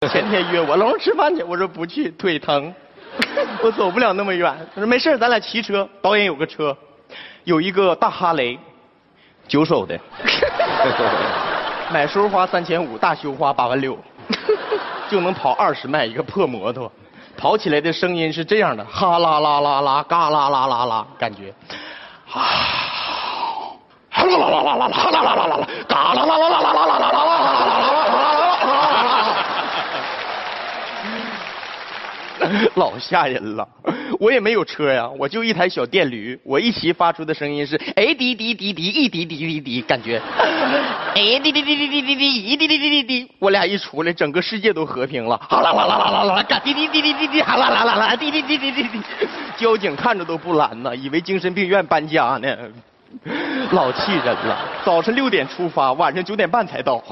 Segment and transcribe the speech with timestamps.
[0.08, 2.74] 前天约我，老师吃饭去，我说不去，腿疼，
[3.62, 4.50] 我走不了那么远。
[4.74, 5.86] 他说没事，咱俩骑车。
[6.00, 6.74] 导演有个车，
[7.44, 8.58] 有一个大哈雷，
[9.46, 10.00] 九手的，
[11.92, 13.98] 买时候花三千五，大修花八万六，
[15.10, 16.90] 就能跑二十迈，一个破摩托，
[17.36, 21.52] 跑起来的声音是这样的，哈啦啦啦啦，嘎啦啦啦啦，感觉，
[22.32, 22.40] 啊，
[24.08, 27.26] 哈啦啦啦啦啦，哈啦啦啦啦啦，嘎啦啦啦啦啦啦啦啦啦啦啦啦。
[32.76, 33.68] 老吓人了，
[34.18, 40.18] 我也没有车呀，我就一台小电驴，我一骑发出的声音是哎滴滴滴滴一滴滴滴滴，感觉
[41.14, 49.02] 哎滴滴滴滴滴滴滴一滴滴滴滴滴，我俩一出来，整个世界都和平了，哈啦啦啦啦啦啦，嘎滴滴滴滴滴滴，哈啦啦啦啦，滴滴滴滴滴滴，
[49.58, 52.56] 交警看着都不拦呢，以为精神病院搬家呢，
[53.72, 54.58] 老气人了。
[54.82, 57.02] 早晨六点出发，晚上九点半才到。